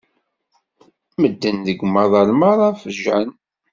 Medden 1.21 1.57
deg 1.67 1.79
umaḍal 1.85 2.29
merra 2.39 2.69
fejɛen. 2.81 3.31